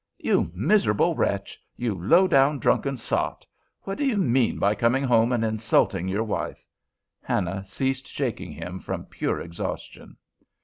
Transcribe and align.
"You 0.17 0.49
miserable 0.55 1.13
wretch! 1.13 1.61
you 1.77 1.93
low 1.93 2.27
down 2.27 2.57
drunken 2.57 2.97
sot! 2.97 3.45
what 3.83 3.99
do 3.99 4.03
you 4.03 4.17
mean 4.17 4.57
by 4.57 4.73
coming 4.73 5.03
home 5.03 5.31
and 5.31 5.45
insulting 5.45 6.07
your 6.07 6.23
wife?" 6.23 6.65
Hannah 7.21 7.63
ceased 7.65 8.07
shaking 8.07 8.51
him 8.51 8.79
from 8.79 9.05
pure 9.05 9.39
exhaustion. 9.39 10.17